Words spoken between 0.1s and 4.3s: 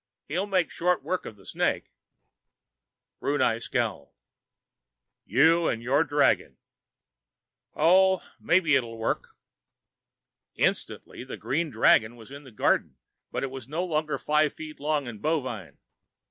He'll make short work of the snake." Brunei scowled.